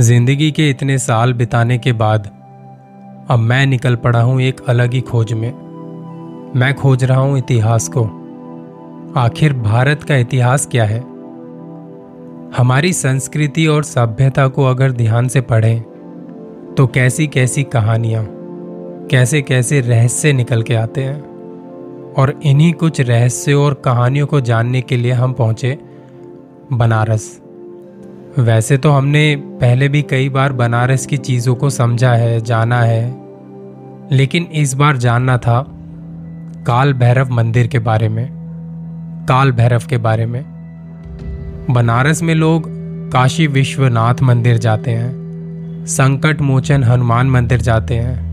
ज़िंदगी 0.00 0.50
के 0.52 0.68
इतने 0.70 0.96
साल 0.98 1.32
बिताने 1.32 1.76
के 1.78 1.92
बाद, 1.92 2.26
अब 3.30 3.38
मैं 3.38 3.66
निकल 3.66 3.96
पड़ा 3.96 4.20
हूँ 4.20 4.40
एक 4.42 4.60
अलग 4.68 4.92
ही 4.92 5.00
खोज 5.00 5.32
में। 5.32 5.50
मैं 6.56 6.72
खोज 6.74 7.04
रहा 7.04 7.18
हूँ 7.18 7.38
इतिहास 7.38 7.88
को। 7.88 8.02
आखिर 9.20 9.52
भारत 9.52 10.02
का 10.02 10.16
इतिहास 10.16 10.66
क्या 10.66 10.84
है? 10.84 10.98
हमारी 12.56 12.92
संस्कृति 12.92 13.66
और 13.66 13.84
सभ्यता 13.84 14.48
को 14.48 14.64
अगर 14.64 14.92
ध्यान 14.92 15.28
से 15.28 15.40
पढ़ें 15.40 15.80
तो 16.74 16.86
कैसी 16.86 17.26
कैसी 17.26 17.62
कहानियाँ 17.64 18.26
कैसे 19.10 19.42
कैसे 19.42 19.80
रहस्य 19.80 20.32
निकल 20.32 20.62
के 20.62 20.74
आते 20.74 21.04
हैं? 21.04 21.20
और 22.14 22.38
इन्हीं 22.42 22.72
कुछ 22.72 23.00
रहस्यों 23.00 23.64
और 23.64 23.74
कहानियों 23.74 24.26
को 24.26 24.40
जानने 24.40 24.82
के 24.82 24.96
लिए 24.96 25.12
हम 25.12 25.32
पहुँचे 25.32 25.78
बनारस। 26.72 27.43
वैसे 28.38 28.76
तो 28.76 28.90
हमने 28.90 29.36
पहले 29.36 29.88
भी 29.88 30.02
कई 30.02 30.28
बार 30.28 30.52
बनारस 30.52 31.06
की 31.06 31.16
चीज़ों 31.16 31.54
को 31.54 31.70
समझा 31.70 32.12
है, 32.12 32.40
जाना 32.40 32.80
है। 32.80 33.24
लेकिन 34.12 34.42
इस 34.42 34.74
बार 34.74 34.96
जानना 34.96 35.38
था 35.38 35.66
काल 36.66 36.92
भैरव 36.92 37.30
मंदिर 37.30 37.66
के 37.66 37.78
बारे 37.78 38.08
में, 38.08 38.28
काल 39.28 39.52
भैरव 39.52 39.82
के 39.90 39.96
बारे 39.96 40.26
में। 40.26 40.44
बनारस 41.70 42.22
में 42.22 42.34
लोग 42.34 42.64
काशी 43.12 43.46
विश्वनाथ 43.46 44.14
मंदिर 44.22 44.58
जाते 44.58 44.90
हैं, 44.90 45.12
संकट 45.86 46.40
मोचन 46.40 46.84
हनुमान 46.84 47.30
मंदिर 47.30 47.60
जाते 47.60 47.94
हैं, 47.94 48.24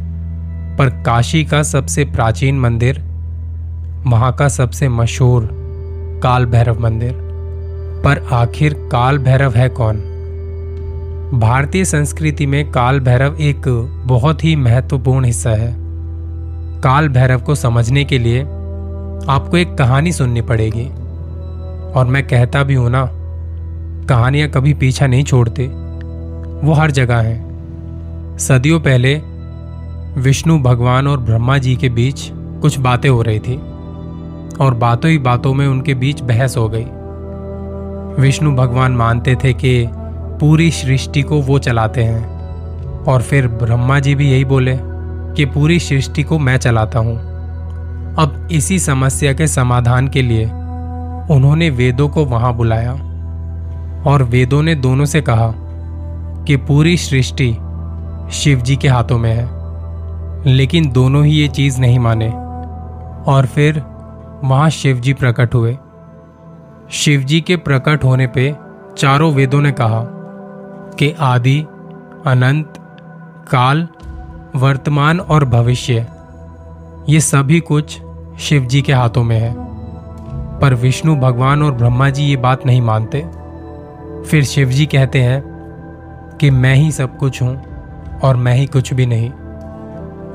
पर 0.77 0.89
काशी 0.89 1.45
का 1.45 1.63
सबसे 1.63 2.05
प्राचीन 2.05 2.59
मंदिर, 2.59 3.01
वहाँ 4.07 4.33
का 4.33 4.47
सबसे 4.47 4.89
मशहूर 4.89 5.49
काल 6.23 6.45
भैरव 6.45 6.79
मंदिर। 6.79 7.30
पर 8.03 8.27
आखिर 8.31 8.73
काल 8.73 9.17
भैरव 9.17 9.51
है 9.51 9.69
कौन? 9.69 9.95
भारतीय 11.33 11.85
संस्कृति 11.85 12.45
में 12.45 12.71
काल 12.71 12.99
भैरव 12.99 13.35
एक 13.35 13.91
बहुत 14.05 14.43
ही 14.43 14.55
महत्वपूर्ण 14.55 15.25
हिस्सा 15.25 15.49
है। 15.49 15.75
काल 16.81 17.09
भैरव 17.09 17.41
को 17.41 17.55
समझने 17.55 18.03
के 18.03 18.19
लिए 18.19 18.41
आपको 19.29 19.57
एक 19.57 19.75
कहानी 19.75 20.11
सुननी 20.11 20.41
पड़ेगी। 20.41 20.85
और 21.91 22.05
मैं 22.05 22.27
कहता 22.27 22.63
भी 22.63 22.73
हूँ 22.73 22.89
ना, 22.89 23.09
कहानियाँ 24.05 24.49
कभी 24.49 24.73
पीछा 24.73 25.07
नहीं 25.07 25.23
छोड़ते। 25.23 25.67
वो 26.67 26.73
हर 26.73 26.91
जगह 26.91 27.17
हैं। 27.17 27.51
सदियों 28.37 28.79
पहले 28.79 29.21
विष्णु 30.21 30.59
भगवान 30.59 31.07
और 31.07 31.19
ब्रह्मा 31.19 31.57
जी 31.57 31.75
के 31.75 31.89
बीच 31.89 32.29
कुछ 32.33 32.79
बातें 32.79 33.09
हो 33.09 33.21
रही 33.21 33.39
थी। 33.39 33.55
और 34.61 34.73
बातों 34.73 35.11
ही 35.11 35.17
बातों 35.17 35.53
में 35.53 35.67
उनके 35.67 35.93
बीच 35.93 36.21
बहस 36.21 36.57
हो 36.57 36.69
गई। 36.69 36.85
विष्णु 38.21 38.55
भगवान 38.55 38.91
मानते 38.91 39.35
थे 39.35 39.53
कि 39.53 39.89
पूरी 40.39 40.71
सृष्टि 40.71 41.21
को 41.21 41.41
वो 41.41 41.59
चलाते 41.59 42.03
हैं। 42.03 42.41
और 43.03 43.21
फिर 43.21 43.47
ब्रह्मा 43.47 43.99
जी 43.99 44.15
भी 44.15 44.31
यही 44.31 44.45
बोले 44.45 44.79
कि 45.35 45.45
पूरी 45.45 45.79
सृष्टि 45.79 46.23
को 46.23 46.39
मैं 46.39 46.57
चलाता 46.57 46.99
हूँ। 46.99 47.17
अब 48.15 48.47
इसी 48.51 48.79
समस्या 48.79 49.33
के 49.33 49.47
समाधान 49.47 50.07
के 50.07 50.21
लिए 50.21 50.45
उन्होंने 51.31 51.69
वेदों 51.69 52.09
को 52.09 52.25
वहाँ 52.25 52.53
बुलाया 52.53 52.93
और 54.07 54.23
वेदों 54.23 54.63
ने 54.63 54.75
दोनों 54.75 55.05
से 55.05 55.21
कहा 55.21 55.53
कि 56.45 56.55
पूरी 56.55 56.97
सृष्टि 56.97 57.57
शिव 58.31 58.61
जी 58.61 58.75
के 58.75 58.87
हाथों 58.87 59.17
में 59.17 59.33
है। 59.33 59.61
लेकिन 60.55 60.91
दोनों 60.91 61.25
ही 61.25 61.31
ये 61.31 61.47
चीज़ 61.47 61.81
नहीं 61.81 61.99
माने। 61.99 62.29
और 63.31 63.45
फिर 63.45 63.83
वहाँ 64.43 64.69
शिव 64.69 64.97
जी 64.97 65.13
प्रकट 65.13 65.55
हुए। 65.55 65.77
शिवजी 66.91 67.41
के 67.41 67.55
प्रकट 67.55 68.03
होने 68.03 68.27
पे 68.27 68.55
चारों 68.97 69.33
वेदों 69.33 69.61
ने 69.61 69.71
कहा 69.71 70.03
कि 70.99 71.15
आदि, 71.19 71.59
अनंत, 72.25 72.73
काल, 73.51 73.87
वर्तमान 74.55 75.19
और 75.19 75.45
भविष्य, 75.45 76.07
ये 77.09 77.19
सभी 77.19 77.59
कुछ 77.59 78.01
शिवजी 78.39 78.81
के 78.81 78.93
हाथों 78.93 79.23
में 79.23 79.39
है। 79.39 79.55
पर 80.59 80.73
विष्णु 80.73 81.15
भगवान 81.15 81.63
और 81.63 81.71
ब्रह्मा 81.71 82.09
जी 82.09 82.23
ये 82.23 82.37
बात 82.37 82.65
नहीं 82.65 82.81
मानते। 82.81 83.25
फिर 84.29 84.43
शिवजी 84.43 84.85
कहते 84.85 85.21
हैं 85.21 85.43
कि 86.41 86.49
मैं 86.49 86.75
ही 86.75 86.91
सब 86.91 87.17
कुछ 87.17 87.41
हूँ 87.41 87.63
और 88.23 88.35
मैं 88.35 88.55
ही 88.55 88.65
कुछ 88.65 88.93
भी 88.93 89.05
नहीं। 89.05 89.31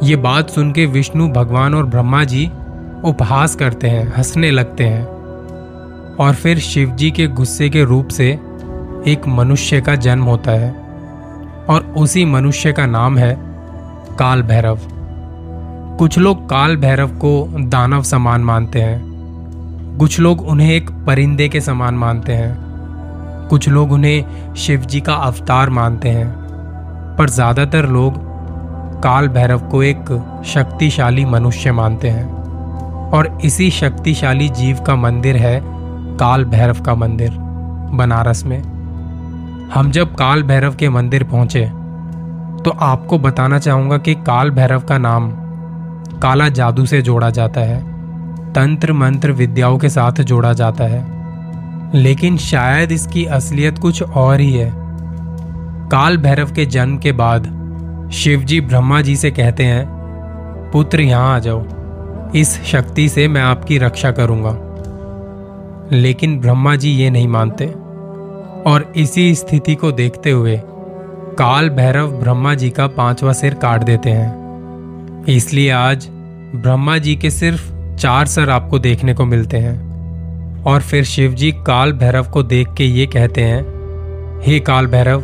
ये 0.02 0.16
बात 0.16 0.50
सुन 0.50 0.72
के 0.72 0.86
विष्णु 0.86 1.28
भगवान 1.28 1.74
और 1.74 1.86
ब्रह्मा 1.86 2.24
जी 2.24 2.50
उपहास 3.04 3.54
करते 3.54 3.88
हैं, 3.88 4.14
हंसने 4.16 4.50
लगते 4.50 4.84
हैं। 4.84 5.15
और 6.20 6.34
फिर 6.34 6.58
शिवजी 6.58 7.10
के 7.10 7.26
गुस्से 7.26 7.68
के 7.68 7.84
रूप 7.84 8.08
से 8.08 8.28
एक 9.06 9.22
मनुष्य 9.28 9.80
का 9.80 9.94
जन्म 9.94 10.24
होता 10.24 10.52
है। 10.52 10.70
और 11.68 11.94
उसी 11.96 12.24
मनुष्य 12.24 12.72
का 12.72 12.86
नाम 12.86 13.18
है 13.18 13.36
काल 14.18 14.42
भैरव 14.42 14.78
कुछ 15.98 16.18
लोग 16.18 16.48
काल 16.50 16.76
भैरव 16.76 17.08
को 17.08 17.48
दानव 17.58 18.02
समान 18.02 18.40
मानते 18.40 18.80
हैं। 18.80 19.98
कुछ 19.98 20.18
लोग 20.20 20.40
उन्हें 20.40 20.70
एक 20.70 20.90
परिंदे 21.06 21.48
के 21.48 21.60
समान 21.60 21.94
मानते 21.94 22.32
हैं। 22.32 23.48
कुछ 23.48 23.68
लोग 23.68 23.92
उन्हें 23.92 24.54
शिवजी 24.54 25.00
का 25.00 25.14
अवतार 25.14 25.70
मानते 25.70 26.08
हैं। 26.08 26.26
पर 27.18 27.30
ज़्यादातर 27.30 27.86
लोग 27.86 28.14
काल 29.02 29.28
भैरव 29.28 29.68
को 29.68 29.82
एक 29.82 30.12
शक्तिशाली 30.46 31.24
मनुष्य 31.24 31.72
मानते 31.72 32.08
हैं। 32.08 32.26
और 33.10 33.38
इसी 33.44 33.70
शक्तिशाली 33.70 34.48
जीव 34.48 34.78
का 34.78 34.96
मंदिर 34.96 35.36
है 35.36 35.60
काल 36.16 36.44
भैरव 36.44 36.80
का 36.80 36.94
मंदिर 36.94 37.30
बनारस 37.92 38.44
में। 38.44 38.58
हम 39.74 39.90
जब 39.90 40.14
काल 40.14 40.42
भैरव 40.42 40.74
के 40.74 40.88
मंदिर 40.88 41.24
पहुँचे 41.24 41.64
तो 42.62 42.70
आपको 42.70 43.18
बताना 43.18 43.58
चाहूँगा 43.58 43.98
कि 43.98 44.14
काल 44.14 44.50
भैरव 44.50 44.80
का 44.80 44.98
नाम 44.98 45.30
काला 46.18 46.48
जादू 46.48 46.86
से 46.86 47.02
जोड़ा 47.02 47.30
जाता 47.30 47.60
है। 47.60 47.80
तंत्र 48.52 48.92
मंत्र 48.92 49.32
विद्याओं 49.32 49.78
के 49.78 49.88
साथ 49.88 50.12
जोड़ा 50.12 50.52
जाता 50.52 50.84
है। 50.84 51.04
लेकिन 51.94 52.36
शायद 52.36 52.92
इसकी 52.92 53.24
असलियत 53.24 53.78
कुछ 53.78 54.02
और 54.02 54.40
ही 54.40 54.52
है। 54.52 54.72
काल 55.88 56.16
भैरव 56.16 56.52
के 56.52 56.66
जन्म 56.66 56.98
के 56.98 57.12
बाद 57.12 58.10
शिवजी 58.12 58.60
ब्रह्मा 58.60 59.00
जी 59.00 59.16
से 59.16 59.30
कहते 59.30 59.64
हैं, 59.64 59.86
पुत्र 60.72 61.00
यहाँ 61.00 61.34
आ 61.34 61.38
जाओ। 61.38 61.64
इस 62.34 62.62
शक्ति 62.64 63.08
से 63.08 63.28
मैं 63.28 63.42
आपकी 63.42 63.78
रक्षा 63.78 64.10
करूँगा। 64.10 64.58
लेकिन 65.92 66.40
ब्रह्मा 66.40 66.76
जी 66.76 66.90
ये 66.90 67.10
नहीं 67.10 67.28
मानते। 67.28 67.66
और 68.70 68.92
इसी 68.96 69.34
स्थिति 69.34 69.74
को 69.74 69.92
देखते 69.92 70.30
हुए 70.30 70.60
काल 71.38 71.68
भैरव 71.68 72.10
ब्रह्मा 72.10 72.54
जी 72.54 72.70
का 72.70 72.86
पांचवा 72.86 73.32
सिर 73.32 73.54
काट 73.54 73.82
देते 73.82 74.10
हैं। 74.10 75.24
इसलिए 75.24 75.70
आज 75.70 76.08
ब्रह्मा 76.54 76.98
जी 76.98 77.16
के 77.16 77.30
सिर्फ़ 77.30 77.96
चार 77.96 78.26
सर 78.26 78.50
आपको 78.50 78.78
देखने 78.78 79.14
को 79.14 79.24
मिलते 79.24 79.56
हैं। 79.56 79.86
और 80.62 80.80
फिर 80.80 81.04
शिव 81.04 81.32
जी 81.32 81.52
काल 81.52 81.92
भैरव 81.92 82.30
को 82.30 82.42
देख 82.42 82.68
के 82.76 82.84
ये 82.84 83.06
कहते 83.06 83.40
हैं, 83.40 83.62
हे 84.46 84.60
काल 84.60 84.86
भैरव, 84.86 85.22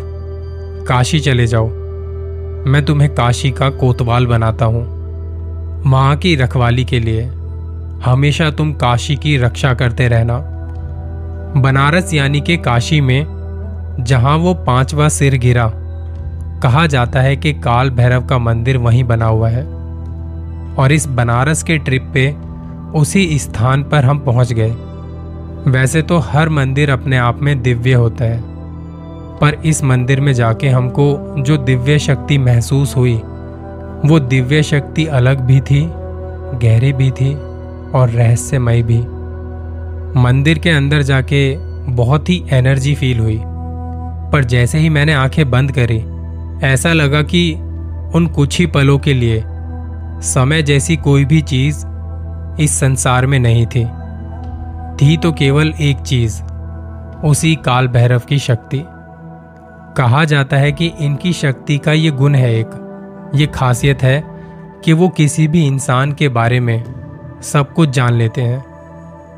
काशी 0.89 1.21
चले 1.21 1.47
जाओ। 1.47 1.69
मैं 2.67 2.85
तुम्हें 2.85 3.15
काशी 3.15 3.51
का 3.51 3.71
कोतवाल 3.71 4.27
बनाता 4.27 4.65
हूँ। 4.65 5.03
माँ 5.87 6.17
की 6.17 6.37
रखवाली 6.37 6.85
के 6.85 7.01
लिए 7.01 7.23
हमेशा 8.05 8.51
तुम 8.51 8.73
काशी 8.73 9.17
की 9.17 9.37
रक्षा 9.37 9.75
करते 9.75 10.09
रहना। 10.09 10.52
बनारस 11.57 12.15
यानी 12.15 12.41
कि 12.41 12.57
काशी 12.57 13.01
में, 13.01 13.27
जहाँ 14.01 14.37
वो 14.37 14.55
पांचवा 14.55 15.09
सिर 15.09 15.35
गिरा। 15.35 15.73
कहा 16.63 16.87
जाता 16.87 17.21
है 17.21 17.37
कि 17.37 17.53
काल 17.53 17.91
भैरव 17.91 18.27
का 18.27 18.39
मंदिर 18.39 18.77
वहीं 18.77 19.05
बना 19.05 19.27
हुआ 19.27 19.49
है। 19.49 19.63
और 20.75 20.93
इस 20.93 21.07
बनारस 21.07 21.63
के 21.63 21.79
ट्रिप 21.79 22.11
पे 22.15 22.37
उसी 22.95 23.39
स्थान 23.39 23.83
पर 23.83 24.05
हम 24.05 24.19
पहुँच 24.19 24.53
गए। 24.53 24.71
वैसे 25.71 26.03
तो 26.03 26.19
हर 26.19 26.49
मंदिर 26.49 26.91
अपने 26.91 27.17
आप 27.17 27.43
में 27.43 27.63
दिव्य 27.63 27.93
होता 27.93 28.25
है। 28.25 28.43
पर 29.39 29.55
इस 29.65 29.85
मंदिर 29.85 30.21
में 30.21 30.33
जाके 30.33 30.69
हमको 30.69 31.35
जो 31.39 31.57
दिव्य 31.57 31.99
शक्ति 31.99 32.39
महसूस 32.39 32.97
हुई, 32.97 33.17
वो 34.05 34.19
दिव्य 34.19 34.63
शक्ति 34.63 35.07
अलग 35.07 35.41
भी 35.41 35.61
थी, 35.61 35.91
गहरी 36.59 36.93
भी 36.93 37.11
थी 37.11 37.35
और 37.95 38.09
रहस्यमय 38.09 38.83
भी। 38.83 39.22
मंदिर 40.17 40.59
के 40.59 40.71
अंदर 40.71 41.03
जाके 41.03 41.57
बहुत 41.93 42.29
ही 42.29 42.45
एनर्जी 42.51 42.95
फील 42.95 43.19
हुई। 43.19 43.43
पर 44.33 44.45
जैसे 44.45 44.79
ही 44.79 44.89
मैंने 44.89 45.13
आँखें 45.15 45.51
बंद 45.51 45.73
करी, 45.79 46.05
ऐसा 46.67 46.93
लगा 46.93 47.23
कि 47.23 47.55
उन 48.15 48.33
कुछ 48.37 48.59
ही 48.59 48.67
पलों 48.67 48.99
के 48.99 49.15
लिए 49.15 49.45
समय 50.21 50.63
जैसी 50.63 50.97
कोई 50.97 51.25
भी 51.25 51.41
चीज़ 51.41 51.87
इस 52.61 52.81
संसार 52.81 53.27
में 53.27 53.39
नहीं 53.39 53.67
थी। 53.67 53.85
थी 54.97 55.17
तो 55.17 55.33
केवल 55.33 55.75
एक 55.81 55.97
चीज़, 55.97 56.43
उसी 57.25 57.55
काल 57.55 57.89
भैरव 57.89 58.19
की 58.19 58.39
शक्ति। 58.39 58.85
कहा 59.97 60.25
जाता 60.25 60.57
है 60.57 60.73
कि 60.73 60.93
इनकी 61.01 61.33
शक्ति 61.33 61.79
का 61.79 61.93
ये 61.93 62.11
गुण 62.11 62.35
है 62.35 62.55
एक। 62.55 62.71
ये 63.35 63.47
खासियत 63.47 64.03
है 64.03 64.25
कि 64.85 64.93
वो 64.93 65.09
किसी 65.09 65.49
भी 65.49 65.67
इंसान 65.67 66.13
के 66.13 66.29
बारे 66.29 66.61
में 66.61 66.85
सब 67.43 67.73
कुछ 67.73 67.91
जान 67.91 68.13
लेते 68.13 68.43
हैं। 68.43 68.72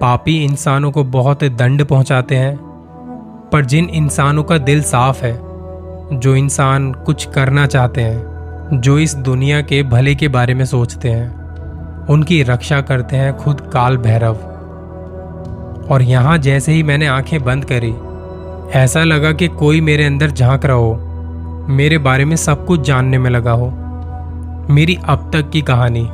पापी 0.00 0.44
इंसानों 0.44 0.91
को 0.93 1.05
बहुत 1.05 1.44
दंड 1.44 1.85
पहुंचाते 1.85 2.37
हैं, 2.37 2.56
पर 3.52 3.64
जिन 3.64 3.85
इंसानों 3.85 4.43
का 4.43 4.58
दिल 4.58 4.82
साफ़ 4.82 5.25
है, 5.25 5.41
जो 6.12 6.37
इंसान 6.37 6.93
कुछ 6.93 7.25
करना 7.25 7.67
चाहते 7.67 8.00
हैं, 8.00 8.35
जो 8.81 8.99
इस 8.99 9.14
दुनिया 9.14 9.61
के 9.61 9.82
भले 9.82 10.14
के 10.14 10.29
बारे 10.29 10.55
में 10.55 10.64
सोचते 10.64 11.11
हैं, 11.11 11.44
उनकी 12.06 12.43
रक्षा 12.43 12.81
करते 12.81 13.17
हैं 13.17 13.37
खुद 13.37 13.61
काल 13.61 13.96
भैरव। 13.96 14.35
और 15.91 16.02
यहाँ 16.02 16.38
जैसे 16.38 16.73
ही 16.73 16.82
मैंने 16.82 17.06
आँखें 17.06 17.44
बंद 17.44 17.64
करी, 17.64 17.94
ऐसा 18.79 19.05
लगा 19.05 19.32
कि 19.32 19.49
कोई 19.49 19.81
मेरे 19.81 20.05
अंदर 20.05 20.31
झाँक 20.31 20.67
रहा 20.67 20.76
हो, 20.76 20.94
मेरे 21.69 21.99
बारे 21.99 22.25
में 22.25 22.37
सब 22.37 22.67
कुछ 22.67 22.81
जानने 22.81 23.19
में 23.19 23.31
लगा 23.31 23.52
हो। 23.52 23.73
मेरी 24.70 24.99
अब 25.05 25.31
तक 25.32 25.50
की 25.50 25.62
कहानी, 25.62 26.08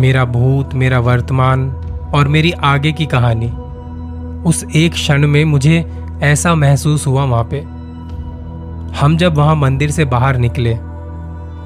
मेरा 0.00 0.24
भूत, 0.24 0.74
मेरा 0.74 0.98
वर्तमान 0.98 1.77
और 2.14 2.28
मेरी 2.28 2.50
आगे 2.52 2.92
की 2.92 3.06
कहानी। 3.06 3.48
उस 4.48 4.64
एक 4.76 4.92
क्षण 4.92 5.26
में 5.26 5.44
मुझे 5.44 5.84
ऐसा 6.22 6.54
महसूस 6.54 7.06
हुआ 7.06 7.24
वहाँ 7.24 7.48
पे। 7.52 7.60
हम 8.98 9.16
जब 9.16 9.34
वहाँ 9.34 9.56
मंदिर 9.56 9.90
से 9.90 10.04
बाहर 10.04 10.36
निकले 10.36 10.74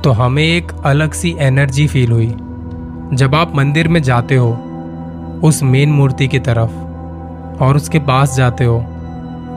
तो 0.03 0.11
हमें 0.11 0.43
एक 0.43 0.73
अलग 0.85 1.13
सी 1.13 1.35
एनर्जी 1.39 1.87
फील 1.87 2.13
हुई। 2.13 2.27
जब 3.17 3.35
आप 3.35 3.57
मंदिर 3.57 3.89
में 3.89 4.03
जाते 4.03 4.37
हो, 4.37 4.51
उस 5.45 5.63
मेन 5.63 5.93
मूर्ति 5.93 6.29
की 6.29 6.39
तरफ़, 6.39 6.71
और 7.63 7.77
उसके 7.77 7.99
पास 7.99 8.37
जाते 8.37 8.65
हो 8.65 8.79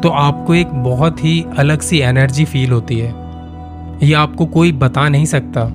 तो 0.04 0.10
आपको 0.10 0.54
एक 0.54 0.74
बहुत 0.84 1.24
ही 1.24 1.46
अलग 1.58 1.82
सी 1.82 2.00
एनर्जी 2.00 2.46
फील 2.46 2.72
होती 2.72 3.00
है। 3.00 3.14
ये 4.04 4.14
आपको 4.14 4.46
कोई 4.46 4.72
बता 4.74 5.08
नहीं 5.10 5.26
सकता, 5.26 5.68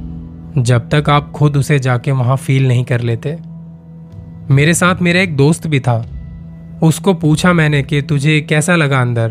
जब 0.58 0.88
तक 0.88 1.10
आप 1.10 1.30
खुद 1.32 1.56
उसे 1.56 1.78
जाके 1.78 2.10
वहाँ 2.12 2.36
फील 2.36 2.68
नहीं 2.68 2.84
कर 2.84 3.00
लेते। 3.00 3.38
मेरे 4.50 4.72
साथ 4.74 5.02
मेरा 5.02 5.20
एक 5.20 5.36
दोस्त 5.36 5.66
भी 5.66 5.78
था। 5.80 5.96
उसको 6.82 7.12
पूछा 7.14 7.52
मैंने 7.52 7.82
कि 7.82 8.00
तुझे 8.02 8.40
कैसा 8.40 8.76
लगा 8.76 9.00
अंदर? 9.00 9.28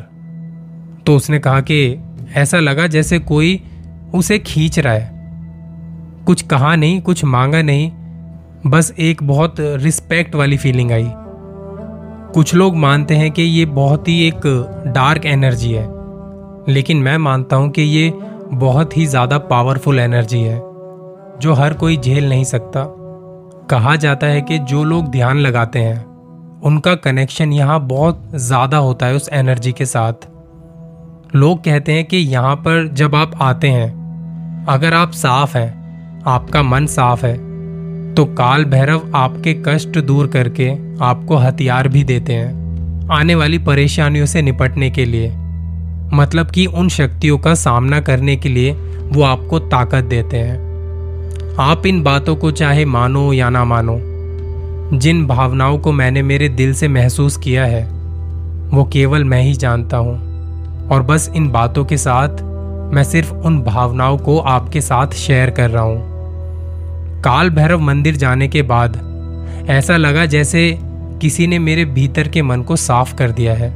तो 1.06 1.16
उसने 1.16 1.40
कहा 1.40 1.62
कि 1.62 1.98
ऐसा 2.36 2.60
लगा 2.60 2.86
जैसे 2.88 3.20
कोई 3.20 3.60
उसे 4.16 4.38
खींच 4.40 4.78
रहा 4.80 4.94
है। 4.94 6.24
कुछ 6.26 6.42
कहा 6.42 6.76
नहीं, 6.76 7.02
कुछ 7.02 7.24
मांगा 7.26 7.62
नहीं, 7.62 7.92
बस 8.68 8.94
एक 9.00 9.24
बहुत 9.24 9.56
रिस्पेक्ट 9.60 10.36
वाली 10.36 10.58
फीलिंग 10.58 10.92
आई। 10.92 11.10
कुछ 12.34 12.54
लोग 12.56 12.76
मानते 12.76 13.16
हैं 13.16 13.32
कि 13.32 13.42
ये 13.42 13.66
बहुत 13.66 14.08
ही 14.08 14.22
एक 14.28 14.48
डार्क 14.88 15.26
एनर्जी 15.26 15.72
है, 15.72 15.88
लेकिन 16.70 16.98
मैं 16.98 17.18
मानता 17.18 17.56
हूँ 17.56 17.70
कि 17.70 17.82
ये 17.82 18.12
बहुत 18.54 18.98
ही 18.98 19.06
ज़्यादा 19.06 19.38
पावरफुल 19.38 20.00
एनर्जी 20.00 20.40
है, 20.40 20.58
जो 21.40 21.54
हर 21.54 21.74
कोई 21.74 21.98
झेल 21.98 22.30
नहीं 22.30 22.44
सकता। 22.44 22.86
कहा 23.70 23.96
जाता 23.96 24.28
है 24.28 24.42
कि 24.42 24.58
जो 24.60 24.84
लोग 24.84 25.10
ध्यान 25.12 25.38
लगाते 25.38 25.80
हैं, 25.80 26.06
उनका 26.62 26.94
कनेक्शन 26.98 27.52
यहाँ 27.54 27.80
बहुत 27.88 28.22
ज़्यादा 28.36 28.78
होता 28.78 29.06
है 29.06 29.16
उस 29.16 29.30
एनर्जी 29.34 29.72
के 29.72 29.86
साथ। 29.86 30.28
लोग 31.36 31.64
कहते 31.64 31.94
हैं 31.94 32.06
कि 32.06 32.18
यहाँ 32.18 32.56
पर 32.58 32.88
जब 32.94 33.16
आप 33.16 33.32
आते 33.42 33.70
हैं, 33.70 34.66
अगर 34.70 34.94
आप 34.94 35.12
साफ़ 35.14 35.58
हैं, 35.58 36.24
आपका 36.28 36.64
मन 36.64 36.86
साफ़ 36.88 37.26
है 37.26 37.38
तो 38.16 38.26
काल 38.28 38.66
भैरव 38.66 39.12
आपके 39.16 39.54
कष्ट 39.68 39.98
दूर 40.00 40.28
करके 40.28 40.70
आपको 41.02 41.36
हथियार 41.38 41.88
भी 41.88 42.04
देते 42.04 42.34
हैं 42.34 43.08
आने 43.12 43.36
वाली 43.36 43.58
परेशानियों 43.60 44.26
से 44.26 44.42
निपटने 44.42 44.90
के 44.90 45.06
लिए। 45.06 45.30
मतलब 46.14 46.52
कि 46.52 46.66
उन 46.66 46.90
शक्तियों 46.90 47.38
का 47.38 47.54
सामना 47.56 48.00
करने 48.02 48.36
के 48.36 48.50
लिए 48.50 48.72
वो 49.06 49.24
आपको 49.24 49.60
ताकत 49.60 50.04
देते 50.06 50.38
हैं। 50.38 50.69
आप 51.60 51.86
इन 51.86 52.02
बातों 52.04 52.36
को 52.36 52.52
चाहे 52.52 52.86
मानो 52.86 53.34
या 53.34 53.50
ना 53.50 53.64
मानो, 53.66 53.98
जिन 54.94 55.26
भावनाओं 55.28 55.80
को 55.80 55.92
मैंने 55.92 56.22
मेरे 56.22 56.50
दिल 56.50 56.74
से 56.74 56.88
महसूस 56.88 57.38
किया 57.38 57.66
है, 57.66 57.84
वो 58.70 58.84
केवल 58.84 59.24
मैं 59.24 59.42
ही 59.42 59.54
जानता 59.54 59.98
हूँ। 59.98 60.88
और 60.90 61.04
बस 61.04 61.32
इन 61.36 61.50
बातों 61.52 61.86
के 61.86 61.98
साथ 61.98 62.42
मैं 62.94 63.04
सिर्फ़ 63.04 63.34
उन 63.34 63.62
भावनाओं 63.62 64.18
को 64.18 64.38
आपके 64.40 64.82
साथ 64.82 65.08
शेयर 65.08 65.50
कर 65.50 65.70
रहा 65.70 65.84
हूँ। 65.84 67.22
काल 67.22 67.50
भैरव 67.50 67.80
मंदिर 67.80 68.16
जाने 68.16 68.48
के 68.48 68.62
बाद 68.62 68.98
ऐसा 69.70 69.98
लगा 69.98 70.26
जैसे 70.26 70.78
किसी 71.22 71.48
ने 71.48 71.60
मेरे 71.60 71.86
भीतर 71.86 72.28
के 72.28 72.42
मन 72.42 72.62
को 72.62 72.76
साफ़ 72.76 73.16
कर 73.16 73.32
दिया 73.32 73.54
है। 73.54 73.74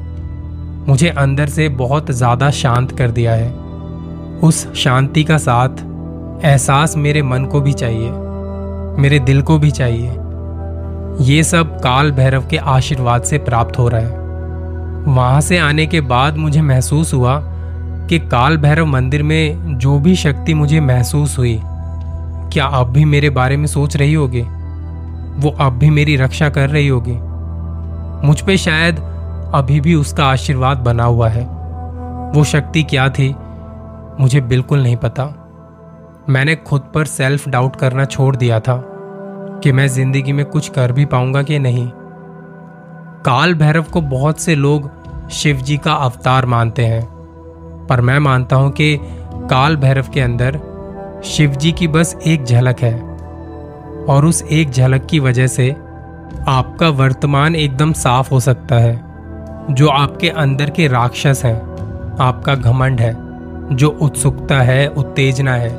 मुझे 0.88 1.10
अंदर 1.10 1.50
से 1.50 1.70
बहुत 1.70 2.12
ज़्यादा 2.12 2.52
शांत 2.52 2.98
कर 2.98 3.12
दिया 3.12 3.34
है। 3.34 3.52
उस 4.40 4.74
शांति 4.74 5.24
का 5.24 5.38
साथ 5.38 5.92
एहसास 6.46 6.96
मेरे 6.98 7.22
मन 7.22 7.46
को 7.46 7.60
भी 7.62 7.74
चाहिए, 7.74 8.10
मेरे 9.02 9.20
दिल 9.20 9.42
को 9.42 9.58
भी 9.60 9.72
चाहिए। 9.72 10.10
ये 11.24 11.44
सब 11.44 11.80
काल 11.80 12.12
भैरव 12.12 12.48
के 12.48 12.58
आशीर्वाद 12.58 13.24
से 13.24 13.38
प्राप्त 13.38 13.78
हो 13.80 13.88
रहा 13.88 14.02
है। 14.02 14.18
वहाँ 15.06 15.42
से 15.42 15.58
आने 15.58 15.86
के 15.86 16.02
बाद 16.02 16.38
मुझे 16.38 16.62
महसूस 16.62 17.14
हुआ 17.14 17.40
कि 18.08 18.20
काल 18.20 18.58
भैरव 18.58 18.86
मंदिर 18.86 19.24
में 19.24 19.78
जो 19.78 19.98
भी 20.00 20.16
शक्ति 20.16 20.54
मुझे 20.54 20.80
महसूस 20.80 21.38
हुई, 21.38 21.60
क्या 22.54 22.66
अब 22.66 22.92
भी 22.92 23.06
मेरे 23.06 23.30
बारे 23.30 23.58
में 23.58 23.68
सोच 23.68 23.96
रही 23.98 24.14
होगी? 24.14 24.42
वो 25.38 25.56
अब 25.60 25.78
भी 25.78 25.90
मेरी 25.90 26.16
रक्षा 26.16 26.50
कर 26.50 26.70
रही 26.70 26.88
होगी। 26.88 27.18
मुझ 28.28 28.42
पे 28.42 28.58
शायद 28.58 29.00
अभी 29.54 29.80
भी 29.82 29.96
उसका 29.96 30.26
आशीर्वाद 30.26 30.78
बना 30.78 31.04
हुआ 31.04 31.30
है। 31.30 31.46
वो 32.36 32.44
शक्ति 32.44 32.84
क्या 32.84 33.10
थी, 33.10 33.36
मुझे 34.20 34.42
बिल्कुल 34.42 34.84
नहीं 34.84 34.98
पता। 34.98 35.40
मैंने 36.30 36.56
खुद 36.56 36.82
पर 36.94 37.06
सेल्फ 37.06 37.48
डाउट 37.50 37.76
करना 37.76 38.06
छोड़ 38.06 38.36
दिया 38.36 38.60
था 38.60 38.82
कि 39.64 39.72
मैं 39.72 39.88
ज़िंदगी 39.88 40.34
में 40.34 40.46
कुछ 40.46 40.70
कर 40.70 40.92
भी 40.92 41.06
पाऊँगा 41.06 41.44
कि 41.44 41.60
नहीं। 41.60 41.88
काल 43.26 43.54
भैरव 43.54 43.84
को 43.84 44.02
बहुत 44.02 44.40
से 44.40 44.56
लोग 44.56 44.90
शिव 45.32 45.58
जी 45.58 45.78
का 45.78 45.94
अवतार 45.94 46.46
मानते 46.46 46.86
हैं, 46.86 47.06
पर 47.88 48.02
मैं 48.02 48.18
मानता 48.20 48.56
हूँ 48.56 48.72
कि 48.72 48.98
काल 49.50 49.76
भैरव 49.76 50.10
के 50.14 50.22
अंदर 50.22 50.60
शिव 51.26 51.52
जी 51.52 51.72
की 51.72 51.88
बस 51.88 52.16
एक 52.28 52.44
झलक 52.44 52.80
है 52.80 52.94
और 54.06 54.26
उस 54.26 54.44
एक 54.44 54.72
झलक 54.72 55.06
की 55.06 55.20
वजह 55.20 55.48
से 55.48 55.70
आपका 56.48 56.90
वर्तमान 56.90 57.56
एकदम 57.56 57.94
साफ़ 57.94 58.30
हो 58.30 58.40
सकता 58.40 58.76
है, 58.76 58.96
जो 59.72 59.88
आपके 59.88 60.30
अंदर 60.30 60.70
के 60.70 60.88
राक्षस 60.88 61.42
हैं, 61.46 61.58
आपका 62.22 62.56
घमंड 62.56 63.00
है, 63.00 63.16
जो 63.76 63.90
उत्सुकता 64.02 64.62
है, 64.62 64.88
उत्तेजना 64.88 65.54
है। 65.54 65.72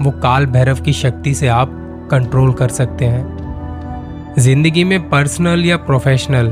वो 0.00 0.10
काल 0.22 0.46
भैरव 0.46 0.80
की 0.80 0.92
शक्ति 0.92 1.34
से 1.34 1.48
आप 1.48 1.70
कंट्रोल 2.10 2.52
कर 2.52 2.68
सकते 2.70 3.04
हैं। 3.04 4.34
ज़िंदगी 4.38 4.84
में 4.84 5.08
पर्सनल 5.10 5.64
या 5.64 5.76
प्रोफेशनल 5.76 6.48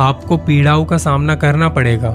आपको 0.00 0.36
पीड़ाओं 0.36 0.84
का 0.84 0.98
सामना 0.98 1.34
करना 1.34 1.68
पड़ेगा 1.68 2.08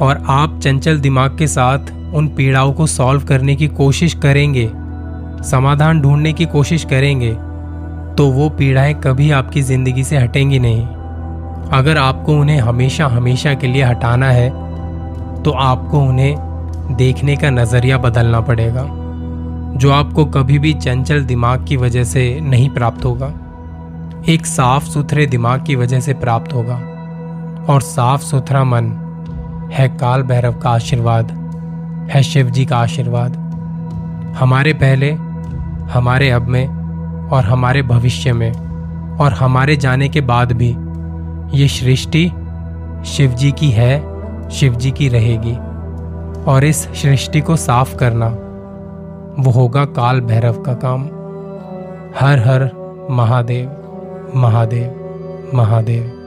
और 0.00 0.22
आप 0.30 0.58
चंचल 0.62 1.00
दिमाग 1.00 1.36
के 1.38 1.46
साथ 1.46 1.92
उन 2.14 2.28
पीड़ाओं 2.28 2.72
को 2.72 2.86
सॉल्व 2.86 3.24
करने 3.24 3.56
की 3.56 3.68
कोशिश 3.68 4.14
करेंगे, 4.14 4.70
समाधान 5.44 6.00
ढूँढने 6.00 6.32
की 6.32 6.46
कोशिश 6.46 6.84
करेंगे 6.84 7.32
तो 8.14 8.28
वो 8.30 8.48
पीड़ाएँ 8.50 8.94
कभी 8.94 9.30
आपकी 9.30 9.62
ज़िंदगी 9.62 10.04
से 10.04 10.16
हटेंगी 10.16 10.58
नहीं। 10.58 10.86
अगर 11.72 11.98
आपको 11.98 12.36
उन्हें 12.36 12.58
हमेशा 12.60 13.06
हमेशा 13.06 13.54
के 13.54 13.66
लिए 13.66 13.82
हटाना 13.84 14.30
है 14.30 14.48
तो 15.42 15.50
आपको 15.50 16.00
उन्हें 16.00 16.96
देखने 16.96 17.36
का 17.36 17.50
नज़रिया 17.50 17.98
बदलना 17.98 18.40
पड़ेगा। 18.40 18.82
जो 19.76 19.92
आपको 19.92 20.24
कभी 20.24 20.58
भी 20.58 20.72
चंचल 20.72 21.24
दिमाग 21.24 21.64
की 21.64 21.76
वजह 21.76 22.04
से 22.04 22.40
नहीं 22.42 22.70
प्राप्त 22.70 23.04
होगा। 23.04 23.32
एक 24.28 24.46
साफ़ 24.46 24.84
सुथरे 24.84 25.26
दिमाग 25.26 25.64
की 25.66 25.76
वजह 25.76 26.00
से 26.00 26.14
प्राप्त 26.14 26.54
होगा। 26.54 26.74
और 27.68 27.80
साफ़ 27.80 28.22
सुथरा 28.22 28.64
मन 28.64 28.84
है 29.72 29.88
काल 29.88 30.22
भैरव 30.22 30.52
का 30.52 30.70
आशीर्वाद, 30.70 31.32
है 32.12 32.22
शिव 32.22 32.50
जी 32.50 32.66
का 32.66 32.78
आशीर्वाद। 32.78 33.36
हमारे 34.38 34.72
पहले, 34.72 35.12
हमारे 35.90 36.30
अब 36.30 36.42
में, 36.42 36.68
और 37.28 37.44
हमारे 37.44 37.82
भविष्य 37.82 38.32
में, 38.32 38.52
और 39.16 39.32
हमारे 39.32 39.76
जाने 39.76 40.08
के 40.08 40.20
बाद 40.20 40.52
भी 40.52 40.76
ये 41.58 41.68
सृष्टि 41.68 42.32
शिव 43.04 43.30
जी 43.30 43.52
की 43.52 43.70
है, 43.70 44.04
शिव 44.50 44.74
जी 44.74 44.90
की 44.90 45.08
रहेगी। 45.08 45.56
और 46.44 46.64
इस 46.64 46.76
सृष्टि 46.76 47.40
को 47.40 47.56
साफ़ 47.56 47.96
करना 47.96 48.47
वो 49.40 49.50
होगा 49.50 49.84
काल 49.84 50.20
भैरव 50.20 50.62
का 50.62 50.74
काम। 50.74 51.04
हर 52.20 52.38
हर 52.38 52.70
महादेव 53.10 54.32
महादेव 54.36 55.50
महादेव। 55.54 56.17